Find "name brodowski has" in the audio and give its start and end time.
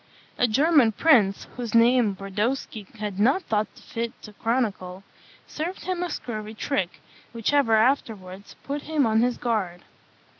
1.75-3.19